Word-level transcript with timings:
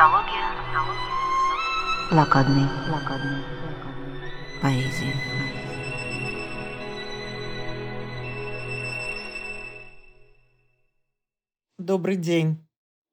Антология. 0.00 0.46
Блокадный. 2.08 2.68
Блокадный. 2.88 3.44
Поэзия. 4.62 5.12
Добрый 11.78 12.14
день. 12.14 12.64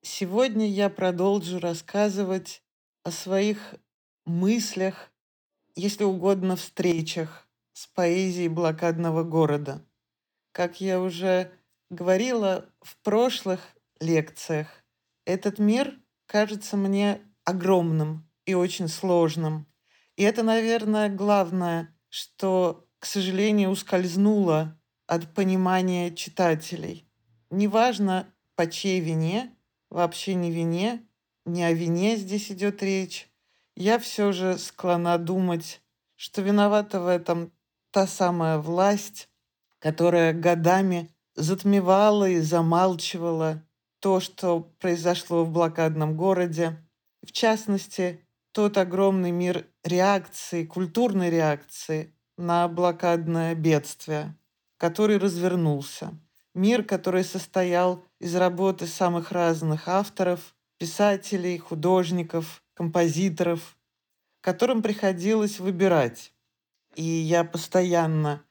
Сегодня 0.03 0.69
я 0.69 0.91
продолжу 0.91 1.57
рассказывать 1.57 2.61
о 3.01 3.09
своих 3.09 3.73
мыслях, 4.25 5.11
если 5.73 6.03
угодно, 6.03 6.55
встречах 6.55 7.47
с 7.73 7.87
поэзией 7.87 8.49
блокадного 8.49 9.23
города. 9.23 9.83
Как 10.51 10.81
я 10.81 11.01
уже 11.01 11.51
говорила 11.89 12.69
в 12.81 12.95
прошлых 12.97 13.61
лекциях, 13.99 14.67
этот 15.25 15.57
мир 15.57 15.99
кажется 16.25 16.77
мне 16.77 17.21
огромным 17.43 18.29
и 18.45 18.53
очень 18.53 18.87
сложным. 18.87 19.67
И 20.15 20.23
это, 20.23 20.43
наверное, 20.43 21.09
главное, 21.09 21.95
что, 22.09 22.87
к 22.99 23.05
сожалению, 23.05 23.69
ускользнуло 23.69 24.79
от 25.07 25.33
понимания 25.33 26.13
читателей. 26.13 27.09
Неважно, 27.49 28.27
по 28.55 28.69
чьей 28.69 28.99
вине, 28.99 29.55
вообще 29.89 30.33
не 30.33 30.51
вине, 30.51 31.05
не 31.45 31.63
о 31.63 31.71
вине 31.73 32.15
здесь 32.17 32.51
идет 32.51 32.81
речь. 32.81 33.29
Я 33.75 33.99
все 33.99 34.31
же 34.31 34.57
склонна 34.57 35.17
думать, 35.17 35.81
что 36.15 36.41
виновата 36.41 37.01
в 37.01 37.07
этом 37.07 37.51
та 37.91 38.07
самая 38.07 38.57
власть, 38.57 39.29
которая 39.79 40.33
годами 40.33 41.13
затмевала 41.35 42.29
и 42.29 42.39
замалчивала 42.39 43.61
то, 44.05 44.19
что 44.19 44.71
произошло 44.79 45.43
в 45.43 45.49
блокадном 45.49 46.15
городе, 46.15 46.77
в 47.25 47.31
частности, 47.31 48.23
тот 48.51 48.77
огромный 48.77 49.31
мир 49.31 49.65
реакции, 49.83 50.63
культурной 50.63 51.31
реакции 51.31 52.13
на 52.37 52.67
блокадное 52.67 53.55
бедствие, 53.55 54.37
который 54.77 55.17
развернулся. 55.17 56.13
Мир, 56.53 56.83
который 56.83 57.23
состоял 57.23 58.05
из 58.19 58.35
работы 58.35 58.85
самых 58.85 59.31
разных 59.31 59.87
авторов, 59.87 60.53
писателей, 60.77 61.57
художников, 61.57 62.61
композиторов, 62.75 63.75
которым 64.41 64.83
приходилось 64.83 65.59
выбирать. 65.59 66.31
И 66.93 67.01
я 67.01 67.43
постоянно 67.43 68.43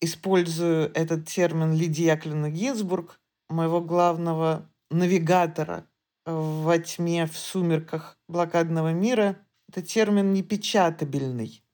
использую 0.00 0.90
этот 0.94 1.28
термин 1.28 1.74
Лидии 1.74 2.04
Яковлевны 2.04 2.50
Гинзбург, 2.50 3.20
моего 3.50 3.82
главного 3.82 4.71
навигатора 4.92 5.86
во 6.24 6.78
тьме, 6.78 7.26
в 7.26 7.36
сумерках 7.36 8.18
блокадного 8.28 8.92
мира, 8.92 9.38
это 9.68 9.82
термин 9.82 10.32
непечатабельный. 10.32 11.64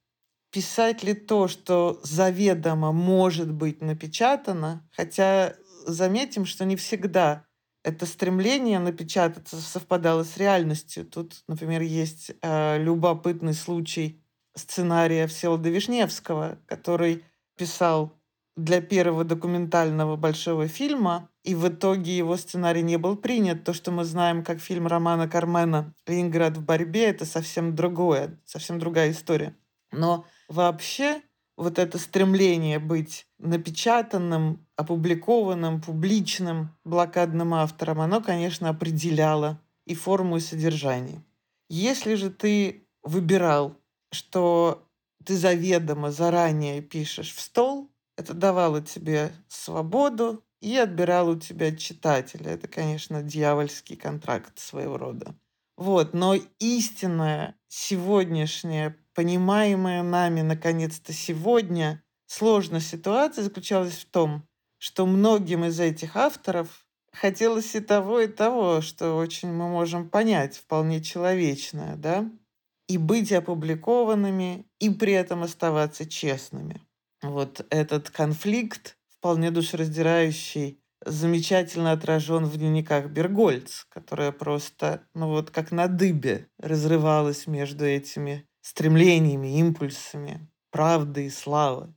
Писать 0.50 1.02
ли 1.02 1.12
то, 1.12 1.48
что 1.48 2.00
заведомо 2.02 2.92
может 2.92 3.52
быть 3.52 3.82
напечатано, 3.82 4.88
хотя 4.96 5.54
заметим, 5.84 6.46
что 6.46 6.64
не 6.64 6.76
всегда 6.76 7.44
это 7.84 8.06
стремление 8.06 8.78
напечататься 8.78 9.60
совпадало 9.60 10.24
с 10.24 10.36
реальностью. 10.36 11.04
Тут, 11.06 11.42
например, 11.48 11.82
есть 11.82 12.32
э, 12.42 12.78
любопытный 12.78 13.54
случай 13.54 14.22
сценария 14.54 15.26
Всеволода 15.26 15.68
Вишневского, 15.68 16.58
который 16.66 17.24
писал 17.56 18.17
для 18.58 18.80
первого 18.80 19.22
документального 19.22 20.16
большого 20.16 20.66
фильма, 20.66 21.30
и 21.44 21.54
в 21.54 21.68
итоге 21.68 22.16
его 22.16 22.36
сценарий 22.36 22.82
не 22.82 22.98
был 22.98 23.16
принят. 23.16 23.62
То, 23.62 23.72
что 23.72 23.92
мы 23.92 24.04
знаем 24.04 24.42
как 24.42 24.58
фильм 24.58 24.88
Романа 24.88 25.28
Кармена 25.28 25.94
«Ленинград 26.08 26.56
в 26.56 26.64
борьбе», 26.64 27.04
это 27.04 27.24
совсем 27.24 27.76
другое, 27.76 28.40
совсем 28.44 28.80
другая 28.80 29.12
история. 29.12 29.56
Но 29.92 30.24
вообще 30.48 31.22
вот 31.56 31.78
это 31.78 31.98
стремление 31.98 32.80
быть 32.80 33.26
напечатанным, 33.38 34.66
опубликованным, 34.74 35.80
публичным 35.80 36.76
блокадным 36.84 37.54
автором, 37.54 38.00
оно, 38.00 38.20
конечно, 38.20 38.70
определяло 38.70 39.60
и 39.86 39.94
форму, 39.94 40.38
и 40.38 40.40
содержание. 40.40 41.22
Если 41.68 42.14
же 42.14 42.30
ты 42.30 42.88
выбирал, 43.04 43.76
что 44.10 44.84
ты 45.24 45.36
заведомо 45.36 46.10
заранее 46.10 46.80
пишешь 46.80 47.34
в 47.34 47.40
стол, 47.40 47.67
это 48.18 48.34
давало 48.34 48.82
тебе 48.82 49.32
свободу 49.46 50.44
и 50.60 50.76
отбирало 50.76 51.36
у 51.36 51.38
тебя 51.38 51.74
читателя. 51.74 52.50
Это, 52.50 52.66
конечно, 52.66 53.22
дьявольский 53.22 53.96
контракт 53.96 54.58
своего 54.58 54.98
рода. 54.98 55.36
Вот, 55.76 56.14
но 56.14 56.34
истинная 56.58 57.54
сегодняшняя, 57.68 58.96
понимаемая 59.14 60.02
нами 60.02 60.40
наконец-то 60.40 61.12
сегодня, 61.12 62.02
сложность 62.26 62.88
ситуации 62.88 63.42
заключалась 63.42 63.98
в 63.98 64.10
том, 64.10 64.42
что 64.78 65.06
многим 65.06 65.64
из 65.64 65.78
этих 65.78 66.16
авторов 66.16 66.88
хотелось 67.12 67.76
и 67.76 67.80
того, 67.80 68.18
и 68.18 68.26
того, 68.26 68.80
что 68.80 69.16
очень 69.16 69.52
мы 69.52 69.68
можем 69.68 70.10
понять, 70.10 70.56
вполне 70.56 71.00
человечное, 71.00 71.94
да? 71.94 72.28
И 72.88 72.98
быть 72.98 73.30
опубликованными, 73.30 74.66
и 74.80 74.90
при 74.90 75.12
этом 75.12 75.44
оставаться 75.44 76.04
честными 76.04 76.82
вот 77.22 77.66
этот 77.70 78.10
конфликт, 78.10 78.96
вполне 79.10 79.50
душераздирающий, 79.50 80.80
замечательно 81.04 81.92
отражен 81.92 82.44
в 82.44 82.56
дневниках 82.56 83.06
Бергольц, 83.06 83.84
которая 83.88 84.32
просто, 84.32 85.02
ну 85.14 85.28
вот 85.28 85.50
как 85.50 85.70
на 85.70 85.88
дыбе 85.88 86.48
разрывалась 86.58 87.46
между 87.46 87.84
этими 87.84 88.46
стремлениями, 88.60 89.58
импульсами, 89.58 90.50
правды 90.70 91.26
и 91.26 91.30
славы. 91.30 91.94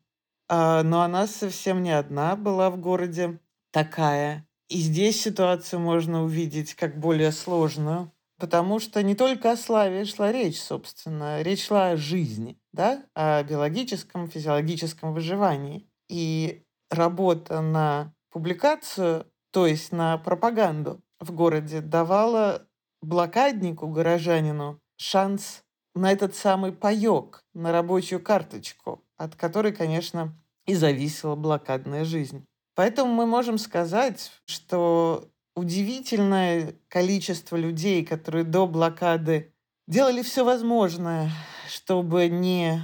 А, 0.47 0.83
но 0.83 1.01
она 1.01 1.27
совсем 1.27 1.81
не 1.83 1.91
одна 1.91 2.35
была 2.35 2.69
в 2.69 2.79
городе 2.79 3.39
такая. 3.71 4.47
И 4.69 4.77
здесь 4.77 5.21
ситуацию 5.21 5.79
можно 5.79 6.23
увидеть 6.23 6.75
как 6.75 6.97
более 6.99 7.31
сложную, 7.31 8.11
потому 8.37 8.79
что 8.79 9.03
не 9.03 9.15
только 9.15 9.51
о 9.51 9.57
славе 9.57 10.05
шла 10.05 10.31
речь, 10.31 10.61
собственно, 10.61 11.41
речь 11.41 11.65
шла 11.65 11.91
о 11.91 11.97
жизни, 11.97 12.60
да, 12.73 13.03
о 13.13 13.43
биологическом, 13.43 14.29
физиологическом 14.29 15.13
выживании. 15.13 15.87
И 16.09 16.63
работа 16.89 17.61
на 17.61 18.13
публикацию, 18.31 19.27
то 19.51 19.67
есть 19.67 19.91
на 19.91 20.17
пропаганду 20.17 21.01
в 21.19 21.31
городе, 21.31 21.81
давала 21.81 22.67
блокаднику, 23.01 23.87
горожанину, 23.87 24.79
шанс 24.97 25.63
на 25.95 26.11
этот 26.11 26.35
самый 26.35 26.71
паек, 26.71 27.43
на 27.53 27.71
рабочую 27.71 28.21
карточку, 28.21 29.03
от 29.17 29.35
которой, 29.35 29.73
конечно, 29.73 30.33
и 30.65 30.73
зависела 30.73 31.35
блокадная 31.35 32.05
жизнь. 32.05 32.45
Поэтому 32.75 33.13
мы 33.13 33.25
можем 33.25 33.57
сказать, 33.57 34.31
что 34.45 35.29
удивительное 35.55 36.75
количество 36.87 37.57
людей, 37.57 38.05
которые 38.05 38.45
до 38.45 38.67
блокады 38.67 39.53
делали 39.87 40.21
все 40.21 40.45
возможное, 40.45 41.29
чтобы 41.71 42.27
не 42.27 42.81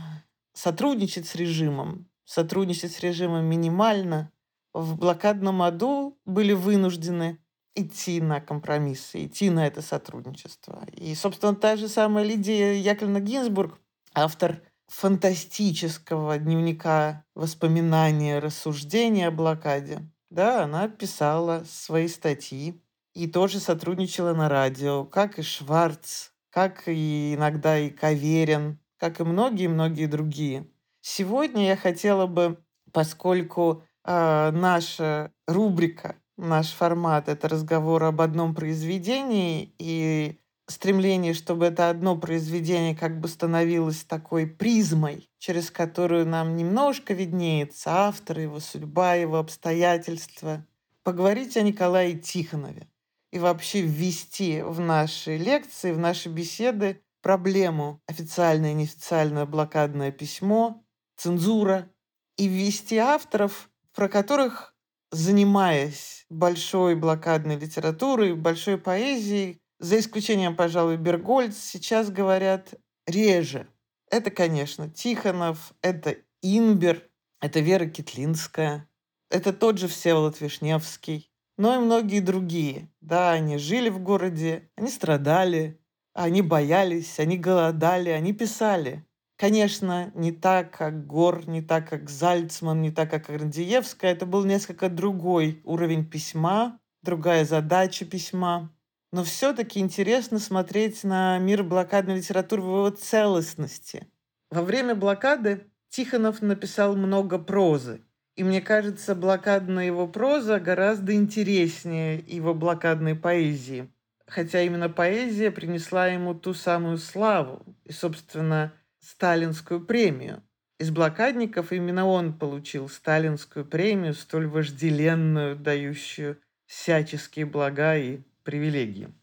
сотрудничать 0.53 1.27
с 1.27 1.35
режимом, 1.35 2.07
сотрудничать 2.23 2.93
с 2.93 3.01
режимом 3.01 3.45
минимально, 3.45 4.31
в 4.73 4.97
блокадном 4.97 5.61
аду 5.61 6.17
были 6.25 6.53
вынуждены 6.53 7.39
идти 7.75 8.21
на 8.21 8.39
компромиссы, 8.39 9.25
идти 9.25 9.49
на 9.49 9.67
это 9.67 9.81
сотрудничество. 9.81 10.85
И, 10.93 11.13
собственно, 11.15 11.53
та 11.53 11.75
же 11.75 11.89
самая 11.89 12.23
Лидия 12.23 12.79
Яковлевна 12.79 13.19
Гинзбург, 13.19 13.77
автор 14.13 14.61
фантастического 14.87 16.37
дневника 16.37 17.25
воспоминания, 17.35 18.39
рассуждения 18.39 19.27
о 19.27 19.31
блокаде, 19.31 20.09
да, 20.29 20.63
она 20.63 20.87
писала 20.87 21.65
свои 21.69 22.07
статьи 22.07 22.81
и 23.13 23.27
тоже 23.27 23.59
сотрудничала 23.59 24.33
на 24.33 24.47
радио, 24.47 25.03
как 25.03 25.39
и 25.39 25.41
Шварц, 25.41 26.29
как 26.49 26.87
и 26.87 27.35
иногда 27.35 27.77
и 27.77 27.89
Каверин, 27.89 28.79
как 28.97 29.19
и 29.19 29.23
многие-многие 29.23 30.07
другие. 30.07 30.67
Сегодня 31.01 31.67
я 31.67 31.77
хотела 31.77 32.27
бы, 32.27 32.57
поскольку 32.91 33.83
э, 34.03 34.51
наша 34.51 35.31
рубрика, 35.47 36.15
наш 36.37 36.71
формат— 36.71 37.27
это 37.29 37.47
разговор 37.47 38.03
об 38.03 38.21
одном 38.21 38.53
произведении, 38.53 39.73
и 39.79 40.39
стремление, 40.67 41.33
чтобы 41.33 41.65
это 41.65 41.89
одно 41.89 42.17
произведение 42.17 42.95
как 42.95 43.19
бы 43.19 43.27
становилось 43.27 44.03
такой 44.03 44.45
призмой, 44.45 45.29
через 45.39 45.71
которую 45.71 46.27
нам 46.27 46.55
немножко 46.55 47.13
виднеется 47.13 47.91
автор, 47.91 48.39
его 48.39 48.59
судьба, 48.59 49.15
его 49.15 49.37
обстоятельства. 49.37 50.65
Поговорить 51.03 51.55
о 51.55 51.61
Николае 51.61 52.15
Тихонове 52.15 52.89
и 53.31 53.39
вообще 53.39 53.81
ввести 53.81 54.61
в 54.61 54.79
наши 54.79 55.37
лекции, 55.37 55.93
в 55.93 55.99
наши 55.99 56.27
беседы 56.27 57.01
проблему 57.27 58.01
официальное 58.07 58.71
и 58.71 58.73
неофициальное 58.73 59.45
блокадное 59.45 60.13
письмо, 60.13 60.81
цензура, 61.17 61.91
и 62.37 62.47
ввести 62.47 62.95
авторов, 62.95 63.69
про 63.93 64.07
которых, 64.07 64.73
занимаясь 65.11 66.25
большой 66.29 66.95
блокадной 66.95 67.57
литературой, 67.57 68.33
большой 68.33 68.77
поэзией, 68.77 69.59
за 69.77 69.99
исключением, 69.99 70.55
пожалуй, 70.55 70.95
Бергольц, 70.95 71.57
сейчас 71.57 72.09
говорят 72.09 72.75
реже. 73.05 73.67
Это, 74.09 74.31
конечно, 74.31 74.89
Тихонов, 74.89 75.73
это 75.81 76.15
Инбер, 76.41 77.09
это 77.41 77.59
Вера 77.59 77.87
Китлинская, 77.87 78.89
это 79.29 79.51
тот 79.51 79.79
же 79.79 79.89
Всеволод 79.89 80.39
Вишневский, 80.39 81.29
но 81.57 81.75
и 81.75 81.79
многие 81.79 82.21
другие. 82.21 82.89
Да, 83.01 83.31
они 83.31 83.57
жили 83.57 83.89
в 83.89 83.99
городе, 83.99 84.71
они 84.77 84.89
страдали, 84.89 85.81
они 86.23 86.41
боялись, 86.41 87.19
они 87.19 87.37
голодали, 87.37 88.09
они 88.09 88.33
писали. 88.33 89.05
Конечно, 89.37 90.11
не 90.15 90.31
так, 90.31 90.75
как 90.75 91.05
Гор, 91.05 91.47
не 91.47 91.61
так, 91.61 91.87
как 91.87 92.09
Зальцман, 92.09 92.81
не 92.81 92.89
так, 92.89 93.11
как 93.11 93.27
Грандиевская. 93.27 94.13
Это 94.13 94.25
был 94.25 94.43
несколько 94.43 94.89
другой 94.89 95.61
уровень 95.63 96.09
письма, 96.09 96.79
другая 97.03 97.45
задача 97.45 98.03
письма. 98.03 98.73
Но 99.11 99.23
все-таки 99.23 99.79
интересно 99.79 100.39
смотреть 100.39 101.03
на 101.03 101.37
мир 101.37 101.63
блокадной 101.63 102.17
литературы 102.17 102.63
в 102.63 102.65
его 102.65 102.89
целостности. 102.89 104.07
Во 104.49 104.63
время 104.63 104.95
блокады 104.95 105.67
Тихонов 105.89 106.41
написал 106.41 106.95
много 106.95 107.37
прозы. 107.37 108.01
И 108.35 108.43
мне 108.43 108.59
кажется, 108.59 109.13
блокадная 109.13 109.85
его 109.85 110.07
проза 110.07 110.59
гораздо 110.59 111.13
интереснее 111.13 112.17
его 112.25 112.55
блокадной 112.55 113.13
поэзии. 113.13 113.91
Хотя 114.27 114.61
именно 114.61 114.89
поэзия 114.89 115.51
принесла 115.51 116.07
ему 116.07 116.33
ту 116.35 116.53
самую 116.53 116.97
славу. 116.97 117.65
И, 117.85 117.91
собственно, 117.91 118.73
сталинскую 118.99 119.85
премию. 119.85 120.43
Из 120.79 120.91
блокадников 120.91 121.71
именно 121.71 122.05
он 122.05 122.37
получил 122.37 122.87
сталинскую 122.89 123.65
премию, 123.65 124.13
столь 124.13 124.47
вожделенную, 124.47 125.55
дающую 125.55 126.39
всяческие 126.65 127.45
блага 127.45 127.97
и 127.97 128.19
привилегии. 128.43 129.13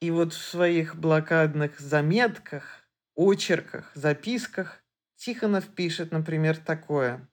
И 0.00 0.10
вот 0.10 0.32
в 0.32 0.42
своих 0.42 0.96
блокадных 0.96 1.80
заметках, 1.80 2.84
очерках, 3.14 3.90
записках 3.94 4.82
Тихонов 5.16 5.66
пишет, 5.68 6.12
например, 6.12 6.56
такое. 6.56 7.28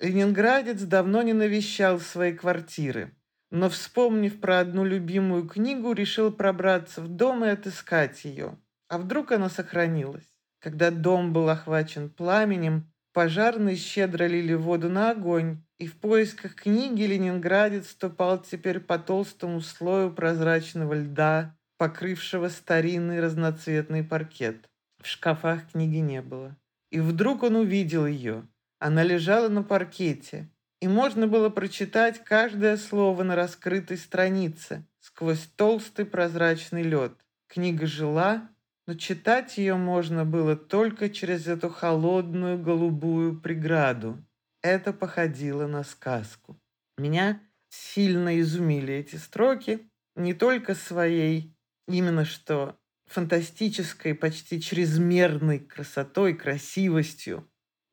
«Ленинградец 0.00 0.80
давно 0.82 1.22
не 1.22 1.32
навещал 1.32 2.00
свои 2.00 2.32
квартиры, 2.32 3.14
но, 3.50 3.68
вспомнив 3.68 4.40
про 4.40 4.60
одну 4.60 4.84
любимую 4.84 5.46
книгу, 5.46 5.92
решил 5.92 6.32
пробраться 6.32 7.00
в 7.00 7.08
дом 7.08 7.44
и 7.44 7.48
отыскать 7.48 8.24
ее. 8.24 8.58
А 8.88 8.98
вдруг 8.98 9.32
она 9.32 9.48
сохранилась? 9.48 10.26
Когда 10.60 10.90
дом 10.90 11.32
был 11.32 11.48
охвачен 11.48 12.10
пламенем, 12.10 12.90
пожарные 13.12 13.76
щедро 13.76 14.24
лили 14.24 14.54
воду 14.54 14.88
на 14.88 15.10
огонь, 15.10 15.62
и 15.78 15.86
в 15.86 15.98
поисках 15.98 16.56
книги 16.56 17.02
ленинградец 17.02 17.90
ступал 17.90 18.42
теперь 18.42 18.80
по 18.80 18.98
толстому 18.98 19.60
слою 19.60 20.12
прозрачного 20.12 20.94
льда, 20.94 21.56
покрывшего 21.78 22.48
старинный 22.48 23.20
разноцветный 23.20 24.02
паркет. 24.02 24.68
В 25.00 25.06
шкафах 25.06 25.70
книги 25.70 25.98
не 25.98 26.20
было. 26.20 26.56
И 26.90 27.00
вдруг 27.00 27.44
он 27.44 27.56
увидел 27.56 28.06
ее. 28.06 28.48
Она 28.80 29.04
лежала 29.04 29.48
на 29.48 29.62
паркете, 29.62 30.50
и 30.80 30.88
можно 30.88 31.26
было 31.26 31.48
прочитать 31.50 32.22
каждое 32.24 32.76
слово 32.76 33.22
на 33.22 33.34
раскрытой 33.34 33.96
странице 33.96 34.86
сквозь 35.00 35.46
толстый 35.56 36.04
прозрачный 36.04 36.82
лед. 36.82 37.12
Книга 37.48 37.86
жила, 37.86 38.48
но 38.86 38.94
читать 38.94 39.58
ее 39.58 39.74
можно 39.74 40.24
было 40.24 40.56
только 40.56 41.10
через 41.10 41.46
эту 41.46 41.70
холодную 41.70 42.58
голубую 42.58 43.40
преграду. 43.40 44.24
Это 44.62 44.92
походило 44.92 45.66
на 45.66 45.82
сказку. 45.82 46.60
Меня 46.96 47.40
сильно 47.68 48.40
изумили 48.40 48.94
эти 48.94 49.16
строки, 49.16 49.88
не 50.14 50.34
только 50.34 50.74
своей 50.74 51.54
именно 51.86 52.24
что 52.24 52.78
фантастической, 53.06 54.14
почти 54.14 54.60
чрезмерной 54.60 55.58
красотой, 55.58 56.34
красивостью, 56.34 57.48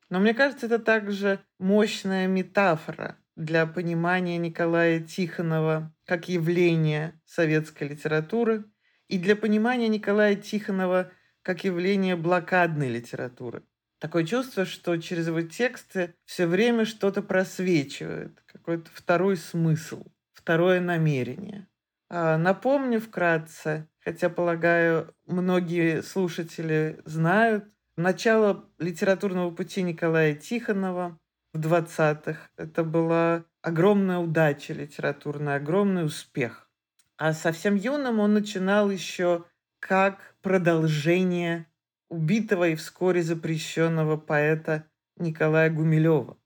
но 0.10 0.20
мне 0.20 0.34
кажется, 0.34 0.68
это 0.68 0.80
также 0.80 1.40
мощная 1.60 2.28
метафора 2.28 3.18
для 3.36 3.66
понимания 3.66 4.38
Николая 4.38 5.00
Тихонова 5.00 5.94
как 6.06 6.30
явления 6.30 7.20
советской 7.26 7.90
литературы– 7.90 8.66
и 9.08 9.18
для 9.18 9.36
понимания 9.36 9.88
Николая 9.88 10.36
Тихонова 10.36 11.12
как 11.42 11.64
явления 11.64 12.16
блокадной 12.16 12.90
литературы. 12.90 13.64
Такое 14.00 14.26
чувство, 14.26 14.66
что 14.66 14.98
через 14.98 15.28
его 15.28 15.42
тексты 15.42 16.16
все 16.26 16.48
время 16.48 16.86
что-то 16.86 17.22
просвечивает, 17.22 18.42
какой-то 18.46 18.90
второй 18.94 19.38
смысл, 19.38 20.04
второе 20.34 20.82
намерение. 20.82 21.68
А, 22.10 22.38
напомню 22.38 23.00
вкратце, 23.00 23.88
хотя, 24.00 24.30
полагаю, 24.30 25.14
многие 25.26 26.02
слушатели 26.02 27.00
знают, 27.06 27.66
начало 27.98 28.70
литературного 28.80 29.52
пути 29.52 29.82
Николая 29.82 30.36
Тихонова 30.36 31.20
в 31.54 31.60
20-х– 31.60 32.50
это 32.58 32.84
была 32.84 33.46
огромная 33.62 34.20
удача 34.20 34.74
литературная, 34.74 35.56
огромный 35.56 36.06
успех. 36.06 36.70
А 37.18 37.34
совсем 37.34 37.76
юным 37.76 38.20
он 38.20 38.34
начинал 38.34 38.92
еще 38.92 39.46
как 39.80 40.36
продолжение 40.42 41.68
убитого 42.10 42.68
и 42.68 42.76
вскоре 42.76 43.24
запрещенного 43.24 44.18
поэта 44.18 44.86
Николая 45.18 45.70
Гумилева. 45.70 46.38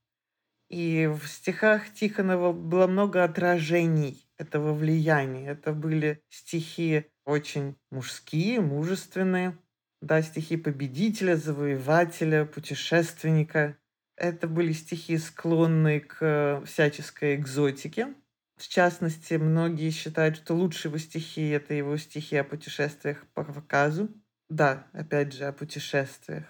И 0.69 1.07
в 1.07 1.27
стихах 1.27 1.91
Тихонова 1.91 2.53
было 2.53 2.85
много 2.85 3.23
отражений 3.23 4.29
этого 4.37 4.73
влияния. 4.73 5.49
Это 5.49 5.73
были 5.73 6.21
стихи 6.29 7.05
очень 7.25 7.75
мужские, 7.89 8.61
мужественные, 8.61 9.57
да, 10.01 10.21
стихи 10.21 10.57
победителя, 10.57 11.35
завоевателя, 11.35 12.45
путешественника. 12.45 13.77
Это 14.15 14.47
были 14.47 14.73
стихи, 14.73 15.17
склонные 15.17 16.01
к 16.01 16.61
всяческой 16.65 17.35
экзотике, 17.35 18.15
в 18.59 18.67
частности, 18.67 19.35
многие 19.35 19.89
считают, 19.89 20.35
что 20.35 20.53
лучшие 20.53 20.89
его 20.89 20.97
стихи— 20.97 21.47
это 21.51 21.73
его 21.73 21.95
стихи 21.95 22.35
о 22.35 22.43
путешествиях 22.43 23.25
по 23.33 23.45
Кавказу. 23.45 24.09
Да, 24.49 24.85
опять 24.91 25.31
же, 25.31 25.45
о 25.45 25.53
путешествиях. 25.53 26.43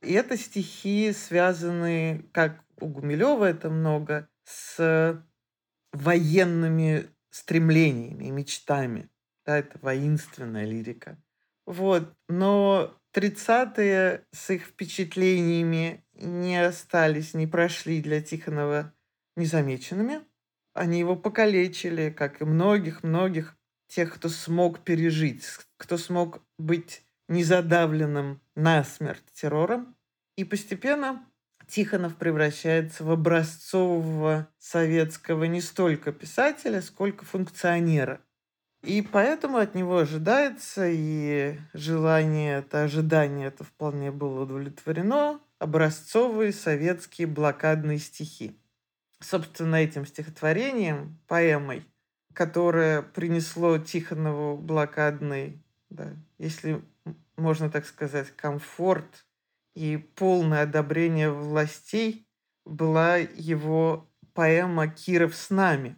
И 0.00 0.14
это 0.14 0.38
стихи, 0.38 1.12
связанные, 1.12 2.24
как 2.32 2.64
у 2.80 2.86
Гумилева 2.86 3.44
это 3.44 3.68
много, 3.68 4.30
с 4.44 5.22
военными 5.92 7.10
стремлениями 7.28 8.24
и 8.24 8.30
мечтами. 8.30 9.10
Да, 9.44 9.58
это 9.58 9.78
воинственная 9.82 10.64
лирика. 10.64 11.22
Вот. 11.70 12.12
Но 12.28 12.92
30-е 13.14 14.24
с 14.32 14.50
их 14.50 14.64
впечатлениями 14.64 16.04
не 16.14 16.60
остались, 16.60 17.32
не 17.32 17.46
прошли 17.46 18.02
для 18.02 18.20
Тихонова 18.20 18.92
незамеченными. 19.36 20.22
Они 20.74 20.98
его 20.98 21.14
покалечили, 21.14 22.10
как 22.10 22.40
и 22.40 22.44
многих-многих 22.44 23.56
тех, 23.86 24.12
кто 24.12 24.28
смог 24.28 24.80
пережить, 24.80 25.44
кто 25.76 25.96
смог 25.96 26.42
быть 26.58 27.04
незадавленным 27.28 28.40
насмерть 28.56 29.32
террором. 29.32 29.94
И 30.36 30.42
постепенно 30.42 31.24
Тихонов 31.68 32.16
превращается 32.16 33.04
в 33.04 33.12
образцового 33.12 34.48
советского 34.58 35.44
не 35.44 35.60
столько 35.60 36.10
писателя, 36.10 36.82
сколько 36.82 37.24
функционера. 37.24 38.20
И 38.82 39.02
поэтому 39.02 39.58
от 39.58 39.74
него 39.74 39.98
ожидается, 39.98 40.86
и 40.88 41.58
желание, 41.74 42.58
это 42.58 42.84
ожидание 42.84 43.48
это 43.48 43.62
вполне 43.62 44.10
было 44.10 44.42
удовлетворено, 44.42 45.38
образцовые 45.58 46.52
советские 46.52 47.26
блокадные 47.26 47.98
стихи. 47.98 48.58
Собственно, 49.20 49.76
этим 49.76 50.06
стихотворением, 50.06 51.18
поэмой, 51.28 51.84
которое 52.32 53.02
принесло 53.02 53.76
Тихонову 53.76 54.56
блокадный, 54.56 55.62
да, 55.90 56.14
если 56.38 56.82
можно 57.36 57.70
так 57.70 57.84
сказать, 57.84 58.30
комфорт 58.34 59.26
и 59.74 59.98
полное 59.98 60.62
одобрение 60.62 61.30
властей, 61.30 62.26
была 62.64 63.16
его 63.16 64.08
поэма 64.32 64.88
«Киров 64.88 65.34
с 65.34 65.50
нами» 65.50 65.96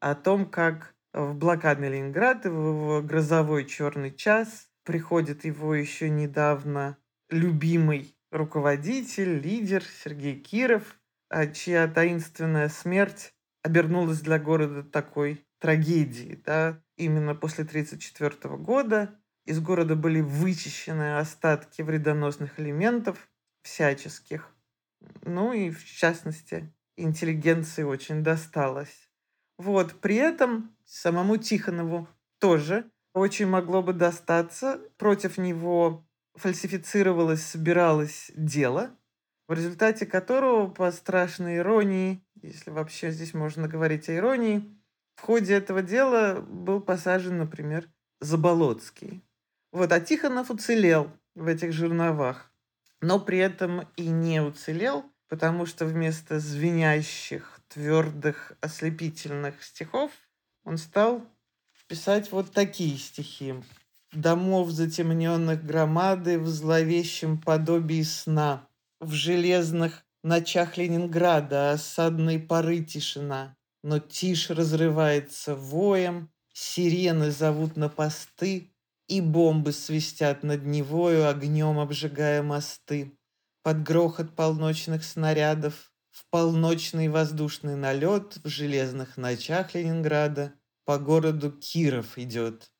о 0.00 0.14
том, 0.14 0.46
как 0.46 0.95
в 1.16 1.34
блокадный 1.34 1.88
Ленинград, 1.88 2.44
в 2.44 3.00
грозовой 3.00 3.64
черный 3.64 4.14
час, 4.14 4.68
приходит 4.84 5.44
его 5.44 5.74
еще 5.74 6.10
недавно 6.10 6.98
любимый 7.30 8.14
руководитель, 8.30 9.38
лидер 9.38 9.82
Сергей 9.82 10.38
Киров, 10.38 10.98
а 11.30 11.46
чья 11.46 11.88
таинственная 11.88 12.68
смерть 12.68 13.32
обернулась 13.62 14.20
для 14.20 14.38
города 14.38 14.82
такой 14.82 15.44
трагедией. 15.58 16.36
Да? 16.36 16.82
Именно 16.96 17.34
после 17.34 17.64
1934 17.64 18.56
года 18.56 19.18
из 19.46 19.58
города 19.60 19.96
были 19.96 20.20
вычищены 20.20 21.18
остатки 21.18 21.80
вредоносных 21.80 22.60
элементов 22.60 23.28
всяческих. 23.62 24.54
Ну 25.22 25.52
и, 25.52 25.70
в 25.70 25.84
частности, 25.84 26.72
интеллигенции 26.96 27.84
очень 27.84 28.22
досталось. 28.22 29.08
Вот, 29.58 30.00
при 30.00 30.16
этом 30.16 30.75
самому 30.86 31.36
Тихонову 31.36 32.08
тоже 32.38 32.90
очень 33.12 33.46
могло 33.46 33.82
бы 33.82 33.92
достаться. 33.92 34.80
Против 34.96 35.38
него 35.38 36.06
фальсифицировалось, 36.34 37.42
собиралось 37.42 38.30
дело, 38.34 38.90
в 39.48 39.52
результате 39.52 40.06
которого, 40.06 40.68
по 40.68 40.90
страшной 40.92 41.58
иронии, 41.58 42.24
если 42.42 42.70
вообще 42.70 43.10
здесь 43.10 43.34
можно 43.34 43.68
говорить 43.68 44.08
о 44.08 44.14
иронии, 44.14 44.64
в 45.16 45.22
ходе 45.22 45.54
этого 45.54 45.82
дела 45.82 46.40
был 46.40 46.80
посажен, 46.80 47.38
например, 47.38 47.88
Заболоцкий. 48.20 49.24
Вот, 49.72 49.92
а 49.92 50.00
Тихонов 50.00 50.50
уцелел 50.50 51.10
в 51.34 51.46
этих 51.46 51.72
жерновах, 51.72 52.50
но 53.00 53.20
при 53.20 53.38
этом 53.38 53.88
и 53.96 54.08
не 54.08 54.40
уцелел, 54.40 55.04
потому 55.28 55.66
что 55.66 55.86
вместо 55.86 56.38
звенящих, 56.38 57.60
твердых, 57.68 58.52
ослепительных 58.60 59.62
стихов 59.62 60.12
он 60.66 60.76
стал 60.78 61.24
писать 61.88 62.32
вот 62.32 62.52
такие 62.52 62.98
стихи. 62.98 63.54
«Домов 64.12 64.70
затемненных 64.70 65.64
громады 65.64 66.38
в 66.38 66.48
зловещем 66.48 67.40
подобии 67.40 68.02
сна, 68.02 68.68
в 69.00 69.12
железных 69.12 70.04
ночах 70.22 70.76
Ленинграда 70.76 71.72
осадной 71.72 72.38
поры 72.40 72.82
тишина, 72.82 73.56
но 73.82 73.98
тишь 74.00 74.50
разрывается 74.50 75.54
воем, 75.54 76.30
сирены 76.52 77.30
зовут 77.30 77.76
на 77.76 77.88
посты, 77.88 78.72
и 79.06 79.20
бомбы 79.20 79.72
свистят 79.72 80.42
над 80.42 80.64
Невою, 80.64 81.28
огнем 81.28 81.78
обжигая 81.78 82.42
мосты. 82.42 83.16
Под 83.62 83.84
грохот 83.84 84.34
полночных 84.34 85.04
снарядов, 85.04 85.92
в 86.16 86.24
полночный 86.30 87.08
воздушный 87.08 87.76
налет 87.76 88.38
в 88.42 88.48
железных 88.48 89.18
ночах 89.18 89.74
Ленинграда 89.74 90.54
по 90.86 90.98
городу 90.98 91.50
Киров 91.50 92.16
идет. 92.16 92.70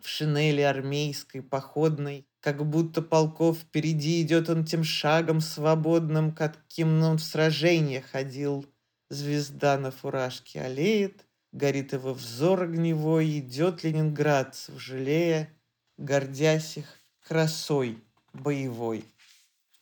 В 0.00 0.08
шинели 0.08 0.60
армейской, 0.60 1.42
походной, 1.42 2.26
как 2.40 2.64
будто 2.64 3.02
полков 3.02 3.58
впереди 3.58 4.22
идет 4.22 4.48
он 4.48 4.64
тем 4.64 4.84
шагом 4.84 5.40
свободным, 5.40 6.32
каким 6.32 7.02
он 7.02 7.18
в 7.18 7.22
сражениях 7.24 8.06
ходил. 8.06 8.64
Звезда 9.10 9.78
на 9.78 9.90
фуражке 9.90 10.60
олеет, 10.62 11.26
горит 11.52 11.92
его 11.92 12.14
взор 12.14 12.62
огневой, 12.62 13.40
идет 13.40 13.82
ленинградцев, 13.82 14.80
жалея, 14.80 15.50
гордясь 15.98 16.76
их 16.76 16.86
красой 17.26 17.98
боевой. 18.32 19.04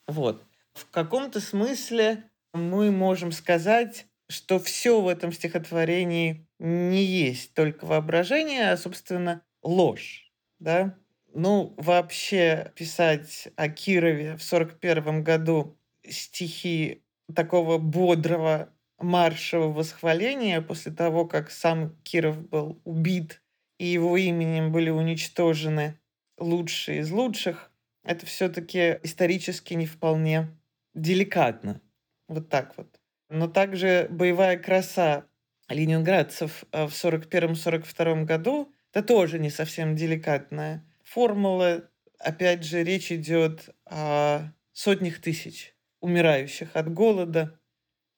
Вот. 0.06 0.42
В 0.72 0.90
каком-то 0.90 1.38
смысле 1.40 2.24
мы 2.54 2.90
можем 2.90 3.30
сказать, 3.30 4.06
что 4.30 4.58
все 4.58 5.02
в 5.02 5.08
этом 5.08 5.32
стихотворении 5.32 6.43
не 6.58 7.04
есть 7.04 7.54
только 7.54 7.84
воображение, 7.84 8.72
а, 8.72 8.76
собственно, 8.76 9.42
ложь. 9.62 10.32
Да? 10.58 10.96
Ну, 11.32 11.74
вообще 11.76 12.72
писать 12.76 13.48
о 13.56 13.68
Кирове 13.68 14.36
в 14.36 14.42
1941 14.42 15.24
году 15.24 15.76
стихи 16.08 17.02
такого 17.34 17.78
бодрого 17.78 18.70
маршевого 18.98 19.72
восхваления 19.72 20.60
после 20.60 20.92
того, 20.92 21.26
как 21.26 21.50
сам 21.50 21.96
Киров 22.02 22.40
был 22.48 22.80
убит 22.84 23.42
и 23.78 23.86
его 23.86 24.16
именем 24.16 24.70
были 24.72 24.90
уничтожены 24.90 25.98
лучшие 26.38 27.00
из 27.00 27.10
лучших, 27.10 27.72
это 28.04 28.26
все-таки 28.26 28.98
исторически 29.02 29.74
не 29.74 29.86
вполне 29.86 30.56
деликатно. 30.94 31.80
Вот 32.28 32.48
так 32.48 32.76
вот. 32.76 33.00
Но 33.28 33.48
также 33.48 34.06
боевая 34.10 34.58
краса 34.58 35.26
ленинградцев 35.68 36.64
э, 36.72 36.86
в 36.86 36.90
1941-1942 36.90 38.24
году 38.24 38.72
это 38.92 39.06
тоже 39.06 39.38
не 39.38 39.50
совсем 39.50 39.96
деликатная 39.96 40.84
формула. 41.02 41.88
Опять 42.18 42.64
же, 42.64 42.84
речь 42.84 43.10
идет 43.10 43.70
о 43.86 44.52
сотнях 44.72 45.20
тысяч 45.20 45.74
умирающих 46.00 46.76
от 46.76 46.92
голода. 46.92 47.58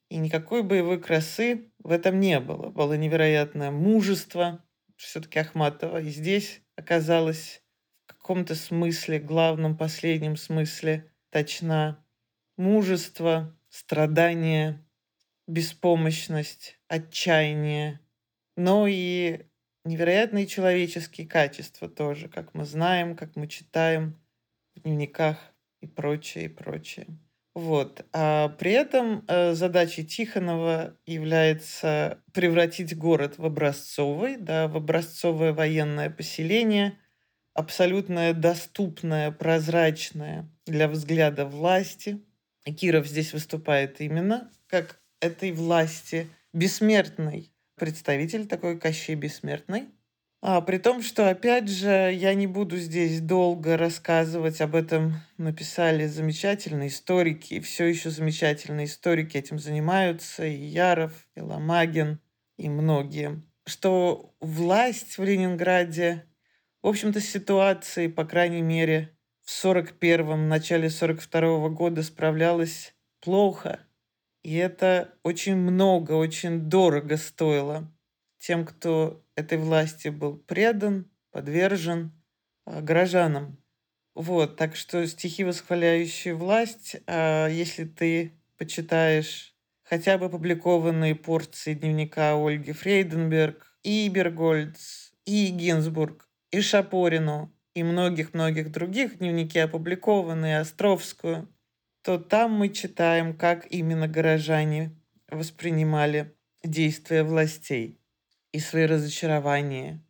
И 0.08 0.18
никакой 0.18 0.62
боевой 0.62 1.00
красы 1.00 1.72
в 1.78 1.90
этом 1.90 2.20
не 2.20 2.38
было. 2.40 2.70
Было 2.70 2.94
невероятное 2.94 3.70
мужество 3.70 4.64
все-таки 4.96 5.38
Ахматова. 5.38 6.00
И 6.00 6.10
здесь 6.10 6.62
оказалось 6.76 7.62
каком-то 8.26 8.56
смысле, 8.56 9.20
главном, 9.20 9.76
последнем 9.76 10.36
смысле, 10.36 11.08
точна 11.30 12.04
мужество, 12.56 13.56
страдание, 13.68 14.84
беспомощность, 15.46 16.75
отчаяние, 16.88 18.00
но 18.56 18.86
и 18.86 19.46
невероятные 19.84 20.46
человеческие 20.46 21.26
качества 21.26 21.88
тоже, 21.88 22.28
как 22.28 22.54
мы 22.54 22.64
знаем, 22.64 23.16
как 23.16 23.36
мы 23.36 23.48
читаем 23.48 24.18
в 24.74 24.82
дневниках 24.82 25.38
и 25.80 25.86
прочее, 25.86 26.46
и 26.46 26.48
прочее. 26.48 27.06
Вот. 27.54 28.04
А 28.12 28.50
при 28.50 28.72
этом 28.72 29.24
э, 29.28 29.54
задачей 29.54 30.04
Тихонова 30.04 30.96
является 31.06 32.22
превратить 32.32 32.96
город 32.96 33.38
в 33.38 33.46
образцовый, 33.46 34.36
да, 34.36 34.68
в 34.68 34.76
образцовое 34.76 35.52
военное 35.52 36.10
поселение– 36.10 36.98
абсолютно 37.56 38.34
доступная, 38.34 39.30
прозрачная 39.32 40.48
для 40.66 40.88
взгляда 40.88 41.46
власти. 41.46 42.22
Киров 42.78 43.06
здесь 43.06 43.32
выступает 43.32 44.00
именно 44.00 44.50
как 44.66 45.00
этой 45.20 45.52
власти 45.52 46.28
бессмертный 46.56 47.52
представитель, 47.76 48.46
такой 48.46 48.78
Кощей 48.78 49.14
Бессмертный. 49.14 49.88
А, 50.42 50.60
при 50.60 50.78
том, 50.78 51.02
что, 51.02 51.28
опять 51.28 51.68
же, 51.68 51.88
я 52.12 52.34
не 52.34 52.46
буду 52.46 52.76
здесь 52.76 53.20
долго 53.20 53.76
рассказывать, 53.76 54.60
об 54.60 54.74
этом 54.74 55.14
написали 55.38 56.06
замечательные 56.06 56.88
историки, 56.88 57.54
и 57.54 57.60
все 57.60 57.86
еще 57.86 58.10
замечательные 58.10 58.86
историки 58.86 59.36
этим 59.36 59.58
занимаются, 59.58 60.44
и 60.44 60.54
Яров, 60.54 61.26
и 61.34 61.40
Ломагин, 61.40 62.20
и 62.58 62.68
многие, 62.68 63.42
что 63.66 64.34
власть 64.40 65.18
в 65.18 65.24
Ленинграде 65.24 66.24
в 66.86 66.88
общем-то, 66.88 67.20
ситуации, 67.20 68.06
по 68.06 68.24
крайней 68.24 68.62
мере, 68.62 69.18
в 69.42 69.50
41-м, 69.50 70.48
начале 70.48 70.86
42-го 70.86 71.68
года 71.68 72.04
справлялась 72.04 72.94
плохо. 73.20 73.80
И 74.46 74.54
это 74.54 75.12
очень 75.24 75.56
много, 75.56 76.12
очень 76.12 76.60
дорого 76.60 77.16
стоило 77.16 77.92
тем, 78.38 78.64
кто 78.64 79.20
этой 79.34 79.58
власти 79.58 80.06
был 80.06 80.36
предан, 80.36 81.10
подвержен 81.32 82.12
а, 82.64 82.80
горожанам. 82.80 83.60
Вот, 84.14 84.56
так 84.56 84.76
что 84.76 85.04
стихи, 85.08 85.42
восхваляющие 85.42 86.32
власть, 86.32 86.94
а, 87.08 87.48
если 87.48 87.86
ты 87.86 88.34
почитаешь 88.56 89.56
хотя 89.82 90.16
бы 90.16 90.26
опубликованные 90.26 91.16
порции 91.16 91.74
дневника 91.74 92.36
Ольги 92.36 92.70
Фрейденберг, 92.70 93.76
и 93.82 94.08
Бергольц, 94.08 95.10
и 95.24 95.48
Гинзбург, 95.48 96.28
и 96.52 96.60
Шапорину, 96.60 97.52
и 97.74 97.82
многих-многих 97.82 98.70
других 98.70 99.18
дневники 99.18 99.58
опубликованные, 99.58 100.60
Островскую, 100.60 101.48
то 102.06 102.18
там 102.18 102.52
мы 102.52 102.68
читаем, 102.68 103.36
как 103.36 103.66
именно 103.68 104.06
горожане 104.06 104.94
воспринимали 105.28 106.36
действия 106.62 107.24
властей 107.24 107.98
и 108.52 108.60
свои 108.60 108.86
разочарования. 108.86 110.06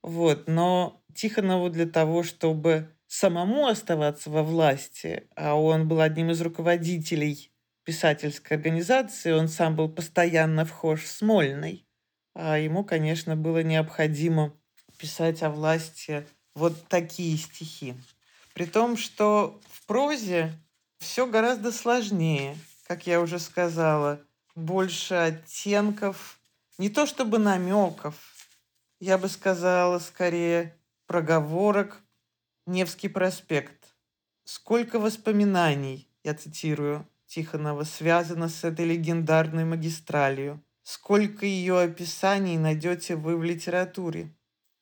Вот. 0.00 0.46
Но 0.46 1.02
Тихонову 1.12 1.68
для 1.68 1.86
того, 1.86 2.22
чтобы 2.22 2.94
самому 3.08 3.66
оставаться 3.66 4.30
во 4.30 4.44
власти, 4.44 5.24
а 5.34 5.56
он 5.56 5.88
был 5.88 6.00
одним 6.00 6.30
из 6.30 6.40
руководителей 6.40 7.50
писательской 7.82 8.56
организации, 8.56 9.32
он 9.32 9.48
сам 9.48 9.74
был 9.74 9.88
постоянно 9.88 10.64
вхож 10.64 11.02
в 11.02 11.08
Смольный, 11.08 11.84
а 12.32 12.58
ему, 12.58 12.84
конечно, 12.84 13.34
было 13.34 13.64
необходимо 13.64 14.54
писать 14.98 15.42
о 15.42 15.50
власти 15.50 16.24
вот 16.54 16.86
такие 16.86 17.36
стихи. 17.36 17.96
При 18.54 18.66
том, 18.66 18.96
что 18.96 19.60
в 19.68 19.84
прозе 19.88 20.52
все 21.00 21.26
гораздо 21.26 21.72
сложнее, 21.72 22.56
как 22.86 23.06
я 23.06 23.20
уже 23.20 23.38
сказала, 23.38 24.20
больше 24.54 25.14
оттенков, 25.14 26.38
не 26.78 26.88
то 26.88 27.06
чтобы 27.06 27.38
намеков, 27.38 28.14
я 29.00 29.18
бы 29.18 29.28
сказала 29.28 29.98
скорее 29.98 30.76
проговорок, 31.06 32.00
Невский 32.66 33.08
проспект. 33.08 33.96
Сколько 34.44 35.00
воспоминаний, 35.00 36.08
я 36.22 36.34
цитирую 36.34 37.06
Тихонова, 37.26 37.84
связано 37.84 38.48
с 38.48 38.62
этой 38.62 38.84
легендарной 38.84 39.64
магистралью. 39.64 40.62
Сколько 40.82 41.46
ее 41.46 41.80
описаний 41.80 42.58
найдете 42.58 43.16
вы 43.16 43.36
в 43.36 43.42
литературе. 43.42 44.34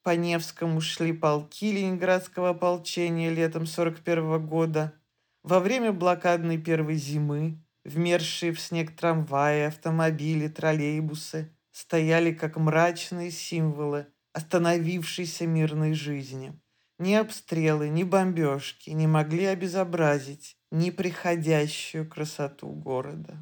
По 0.03 0.17
Невскому 0.17 0.81
шли 0.81 1.13
полки 1.13 1.73
ленинградского 1.73 2.51
ополчения 2.51 3.31
летом 3.31 3.67
41 3.67 4.47
года. 4.47 4.93
Во 5.43 5.61
время 5.61 5.93
блокадной 5.93 6.59
первой 6.59 6.97
зимы 6.97 7.59
вмерзшие 7.85 8.53
в 8.53 8.61
снег 8.61 8.95
трамваи, 8.95 9.63
автомобили, 9.63 10.49
троллейбусы 10.49 11.51
стояли 11.71 12.33
как 12.33 12.57
мрачные 12.57 13.31
символы 13.31 14.07
остановившейся 14.33 15.47
мирной 15.47 15.95
жизни. 15.95 16.53
Ни 16.99 17.15
обстрелы, 17.15 17.89
ни 17.89 18.03
бомбежки 18.03 18.91
не 18.91 19.07
могли 19.07 19.47
обезобразить 19.47 20.57
неприходящую 20.71 22.09
красоту 22.09 22.69
города. 22.69 23.37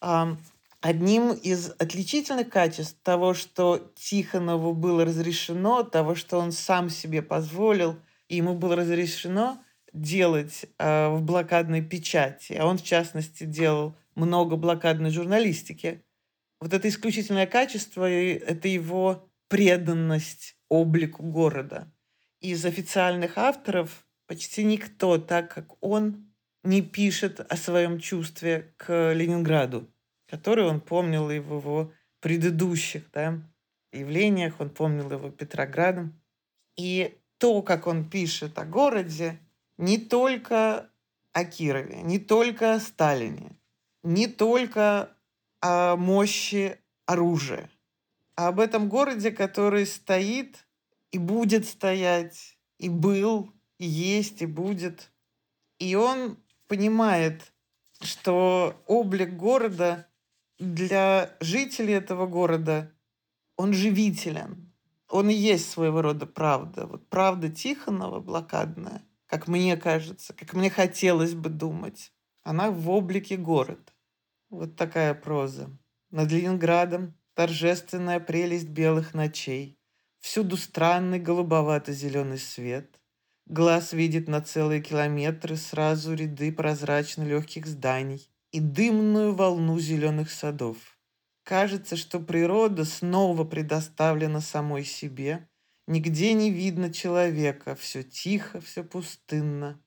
А 0.00 0.36
одним 0.80 1.32
из 1.32 1.70
отличительных 1.78 2.48
качеств 2.48 2.98
того, 3.02 3.34
что 3.34 3.92
Тихонову 3.96 4.72
было 4.74 5.04
разрешено, 5.04 5.82
того, 5.82 6.14
что 6.14 6.38
он 6.38 6.52
сам 6.52 6.88
себе 6.88 7.20
позволил, 7.20 7.98
и 8.28 8.36
ему 8.36 8.54
было 8.54 8.76
разрешено 8.76 9.62
делать 9.92 10.66
э, 10.78 11.08
в 11.08 11.22
блокадной 11.22 11.82
печати, 11.82 12.54
а 12.54 12.66
он, 12.66 12.78
в 12.78 12.84
частности, 12.84 13.44
делал 13.44 13.96
много 14.14 14.56
блокадной 14.56 15.10
журналистики. 15.10 16.02
Вот 16.60 16.72
это 16.72 16.88
исключительное 16.88 17.46
качество, 17.46 18.08
это 18.08 18.68
его 18.68 19.30
преданность 19.48 20.56
облику 20.68 21.22
города. 21.22 21.92
Из 22.40 22.64
официальных 22.64 23.38
авторов 23.38 24.06
почти 24.26 24.64
никто, 24.64 25.18
так 25.18 25.52
как 25.52 25.82
он, 25.82 26.28
не 26.64 26.82
пишет 26.82 27.40
о 27.40 27.56
своем 27.56 27.98
чувстве 27.98 28.74
к 28.76 29.12
Ленинграду, 29.12 29.88
который 30.28 30.64
он 30.64 30.80
помнил 30.80 31.30
и 31.30 31.38
в 31.38 31.54
его 31.54 31.92
предыдущих 32.20 33.10
да, 33.12 33.40
явлениях, 33.92 34.60
он 34.60 34.70
помнил 34.70 35.10
его 35.10 35.30
Петроградом. 35.30 36.20
И 36.76 37.18
то, 37.38 37.62
как 37.62 37.86
он 37.86 38.08
пишет 38.08 38.58
о 38.58 38.64
городе, 38.64 39.38
не 39.78 39.96
только 39.96 40.90
о 41.32 41.44
Кирове, 41.44 42.02
не 42.02 42.18
только 42.18 42.74
о 42.74 42.80
Сталине, 42.80 43.58
не 44.02 44.26
только 44.26 45.16
о 45.60 45.96
мощи 45.96 46.78
оружия, 47.06 47.70
а 48.36 48.48
об 48.48 48.60
этом 48.60 48.88
городе, 48.88 49.30
который 49.30 49.86
стоит 49.86 50.66
и 51.10 51.18
будет 51.18 51.66
стоять, 51.66 52.58
и 52.78 52.88
был, 52.88 53.52
и 53.78 53.86
есть, 53.86 54.42
и 54.42 54.46
будет. 54.46 55.10
И 55.78 55.94
он 55.94 56.38
понимает, 56.66 57.52
что 58.00 58.80
облик 58.86 59.34
города 59.36 60.08
для 60.58 61.36
жителей 61.40 61.94
этого 61.94 62.26
города, 62.26 62.92
он 63.56 63.72
живителен. 63.72 64.72
Он 65.08 65.30
и 65.30 65.34
есть 65.34 65.70
своего 65.70 66.02
рода 66.02 66.26
правда. 66.26 66.86
Вот 66.86 67.08
правда 67.08 67.48
Тихонова 67.48 68.20
блокадная, 68.20 69.02
как 69.28 69.46
мне 69.46 69.76
кажется, 69.76 70.34
как 70.34 70.54
мне 70.54 70.70
хотелось 70.70 71.34
бы 71.34 71.50
думать, 71.50 72.12
она 72.42 72.70
в 72.70 72.90
облике 72.90 73.36
города. 73.36 73.92
Вот 74.50 74.74
такая 74.76 75.14
проза. 75.14 75.70
Над 76.10 76.32
Ленинградом 76.32 77.14
торжественная 77.34 78.20
прелесть 78.20 78.68
белых 78.68 79.12
ночей. 79.12 79.78
Всюду 80.18 80.56
странный 80.56 81.20
голубовато-зеленый 81.20 82.38
свет. 82.38 82.98
Глаз 83.46 83.92
видит 83.92 84.28
на 84.28 84.40
целые 84.40 84.82
километры 84.82 85.56
сразу 85.56 86.14
ряды 86.14 86.50
прозрачно 86.50 87.22
легких 87.22 87.66
зданий 87.66 88.30
и 88.50 88.60
дымную 88.60 89.34
волну 89.34 89.78
зеленых 89.78 90.30
садов. 90.30 90.98
Кажется, 91.44 91.96
что 91.96 92.20
природа 92.20 92.84
снова 92.84 93.44
предоставлена 93.44 94.40
самой 94.40 94.84
себе. 94.84 95.47
Нигде 95.88 96.34
не 96.34 96.50
видно 96.50 96.92
человека. 96.92 97.74
Все 97.74 98.02
тихо, 98.02 98.60
все 98.60 98.84
пустынно. 98.84 99.80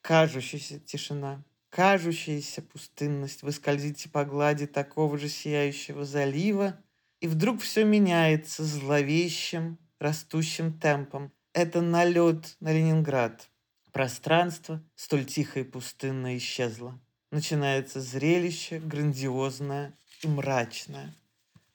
Кажущаяся 0.00 0.80
тишина, 0.80 1.44
кажущаяся 1.68 2.62
пустынность. 2.62 3.42
Вы 3.42 3.52
скользите 3.52 4.08
по 4.08 4.24
глади 4.24 4.66
такого 4.66 5.18
же 5.18 5.28
сияющего 5.28 6.06
залива, 6.06 6.82
и 7.20 7.28
вдруг 7.28 7.60
все 7.60 7.84
меняется 7.84 8.64
зловещим, 8.64 9.78
растущим 9.98 10.72
темпом– 10.78 11.30
это 11.52 11.82
налет 11.82 12.56
на 12.60 12.72
Ленинград. 12.72 13.50
Пространство 13.92 14.82
столь 14.94 15.26
тихо 15.26 15.60
и 15.60 15.64
пустынно 15.64 16.34
исчезло. 16.38 16.98
Начинается 17.30 18.00
зрелище 18.00 18.80
грандиозное 18.80 19.92
и 20.22 20.28
мрачное. 20.28 21.14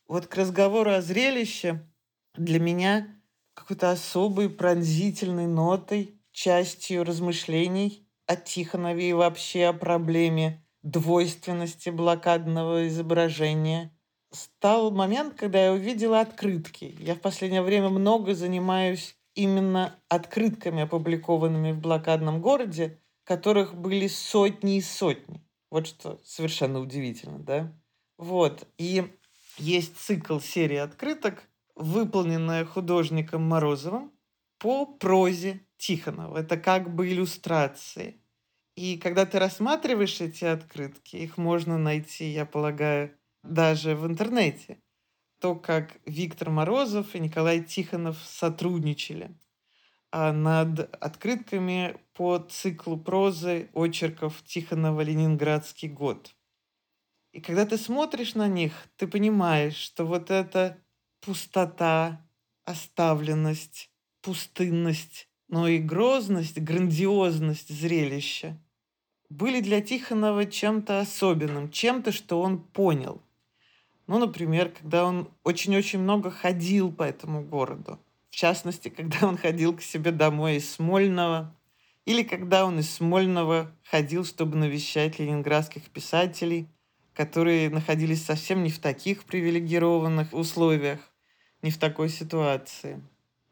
Вот 0.08 0.26
к 0.26 0.36
разговору 0.36 0.90
о 0.90 1.02
зрелище 1.04 1.88
для 2.34 2.60
меня 2.60 3.17
какой-то 3.58 3.90
особой 3.90 4.50
пронзительной 4.50 5.48
нотой, 5.48 6.22
частью 6.32 7.04
размышлений 7.04 8.08
о 8.28 8.36
Тихонове 8.36 9.10
и 9.10 9.14
вообще 9.14 9.66
о 9.66 9.74
проблеме 9.74 10.64
двойственности 10.84 11.90
блокадного 11.90 12.88
изображения 12.88 13.92
стал 14.32 14.92
момент, 14.92 15.34
когда 15.34 15.66
я 15.66 15.74
увидела 15.74 16.20
открытки. 16.20 16.96
Я 17.00 17.16
в 17.16 17.20
последнее 17.20 17.64
время 17.64 17.90
много 17.90 18.36
занимаюсь 18.36 19.18
именно 19.34 19.96
открытками, 20.08 20.84
опубликованными 20.84 21.72
в 21.72 21.80
блокадном 21.80 22.42
городе, 22.42 23.02
которых 23.24 23.74
были 23.74 24.08
сотни 24.08 24.78
и 24.78 24.82
сотни. 24.82 25.44
Вот 25.72 25.88
что 25.88 26.20
совершенно 26.24 26.80
удивительно, 26.80 27.40
да? 27.40 27.74
Вот. 28.20 28.68
И 28.78 29.12
есть 29.58 29.98
цикл 29.98 30.40
серии 30.40 30.78
открыток, 30.78 31.44
выполненная 31.78 32.66
художником 32.66 33.44
Морозовым 33.44 34.12
по 34.60 34.86
прозе 34.86 35.62
Тихонова. 35.78 36.38
Это 36.38 36.58
как 36.58 36.94
бы 36.94 37.08
иллюстрации. 37.08 38.22
И 38.76 38.98
когда 38.98 39.26
ты 39.26 39.40
рассматриваешь 39.40 40.22
эти 40.22 40.46
открытки, 40.46 41.16
их 41.16 41.38
можно 41.38 41.78
найти, 41.78 42.26
я 42.26 42.46
полагаю, 42.46 43.12
даже 43.44 43.96
в 43.96 44.06
интернете 44.06 44.82
то, 45.40 45.56
как 45.56 45.98
Виктор 46.06 46.50
Морозов 46.50 47.14
и 47.14 47.20
Николай 47.20 47.64
Тихонов 47.64 48.18
сотрудничали 48.24 49.36
а 50.12 50.32
над 50.32 50.80
открытками 51.04 51.98
по 52.14 52.40
циклу 52.40 52.98
прозы 52.98 53.70
очерков 53.74 54.42
Тихонова 54.44 55.02
«Ленинградский 55.02 55.90
год». 55.90 56.34
И 57.34 57.42
когда 57.42 57.66
ты 57.66 57.78
смотришь 57.78 58.34
на 58.34 58.48
них, 58.48 58.72
ты 58.96 59.06
понимаешь, 59.06 59.76
что 59.76 60.06
вот 60.06 60.32
эта 60.32 60.78
пустота, 61.28 62.26
оставленность, 62.64 63.92
пустынность, 64.22 65.28
но 65.48 65.68
и 65.68 65.78
грозность, 65.78 66.58
грандиозность 66.58 67.70
зрелища 67.70 68.58
были 69.30 69.60
для 69.60 69.82
Тихонова 69.82 70.46
чем-то 70.46 71.02
особенным, 71.02 71.70
чем-то, 71.70 72.12
что 72.12 72.42
он 72.42 72.60
понял– 72.60 73.22
ну, 74.08 74.20
например, 74.20 74.70
когда 74.70 75.06
он 75.06 75.30
очень-очень 75.44 76.00
много 76.00 76.32
ходил 76.32 76.92
по 76.92 77.04
этому 77.04 77.42
городу. 77.44 78.00
В 78.30 78.36
частности, 78.36 78.88
когда 78.88 79.28
он 79.28 79.38
ходил 79.38 79.76
к 79.76 79.82
себе 79.82 80.12
домой 80.12 80.56
из 80.56 80.72
Смольного, 80.72 81.54
или 82.06 82.24
когда 82.24 82.66
он 82.66 82.80
из 82.80 82.90
Смольного 82.90 83.70
ходил, 83.84 84.24
чтобы 84.24 84.56
навещать 84.56 85.20
ленинградских 85.20 85.90
писателей, 85.90 86.68
которые 87.14 87.70
находились 87.70 88.24
совсем 88.24 88.64
не 88.64 88.70
в 88.70 88.80
таких 88.80 89.26
привилегированных 89.26 90.34
условиях, 90.34 91.00
не 91.62 91.72
в 91.72 91.78
такой 91.78 92.10
ситуации. 92.10 93.02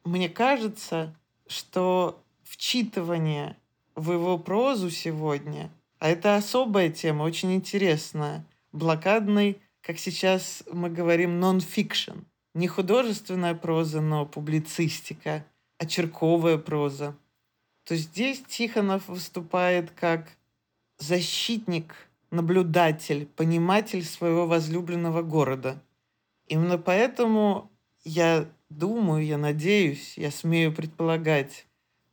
Мне 0.04 0.30
кажется, 0.30 1.16
что 1.48 2.22
вчитывание 2.44 3.58
в 3.96 4.12
его 4.12 4.38
прозу 4.38 4.90
сегодня, 4.90 5.72
а 6.00 6.10
это 6.10 6.36
особая 6.36 6.90
тема, 6.90 7.24
очень 7.24 7.54
интересная, 7.54 8.46
блокадный 8.72 9.60
как 9.86 10.00
сейчас 10.00 10.64
мы 10.72 10.90
говорим, 10.90 11.40
нон-фикшн. 11.40 12.18
Не 12.56 12.68
художественная 12.68 13.54
проза, 13.54 14.02
но 14.02 14.26
публицистика, 14.26 15.46
очерковая 15.78 16.58
проза. 16.58 17.16
То 17.84 17.96
здесь 17.96 18.42
Тихонов 18.48 19.08
выступает 19.08 19.92
как 19.92 20.32
защитник, 20.98 21.94
наблюдатель, 22.32 23.28
пониматель 23.28 24.04
своего 24.04 24.48
возлюбленного 24.48 25.22
города. 25.22 25.80
Именно 26.48 26.80
поэтому 26.80 27.70
я 28.06 28.46
думаю, 28.70 29.26
я 29.26 29.38
надеюсь, 29.38 30.18
я 30.18 30.32
смею 30.32 30.72
предполагать, 30.72 31.66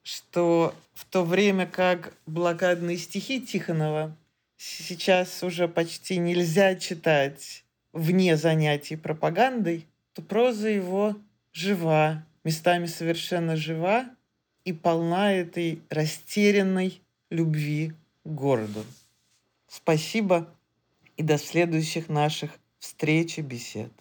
что 0.03 0.75
в 0.95 1.05
то 1.05 1.25
время 1.25 1.67
как 1.67 2.15
блокадные 2.27 2.97
стихи 2.97 3.41
Тихонова 3.41 4.17
сейчас 4.57 5.43
уже 5.43 5.69
почти 5.69 6.17
нельзя 6.17 6.75
читать 6.75 7.65
вне 7.93 8.37
занятий 8.37 8.97
пропагандой, 8.97 9.87
то 10.15 10.23
проза 10.23 10.69
его 10.69 11.17
жива, 11.53 12.25
местами 12.43 12.87
совершенно 12.87 13.57
жива 13.57 14.09
и 14.65 14.73
полна 14.73 15.33
этой 15.33 15.83
растерянной 15.91 17.03
любви 17.31 17.93
к 18.25 18.29
городу. 18.29 18.85
Спасибо 19.69 20.49
и 21.17 21.23
до 21.23 21.39
следующих 21.39 22.09
наших 22.09 22.53
встреч 22.79 23.39
и 23.39 23.43
бесед. 23.43 23.93